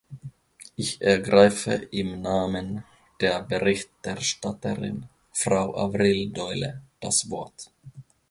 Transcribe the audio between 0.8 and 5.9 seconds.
ergreife im Namen der Berichterstatterin, Frau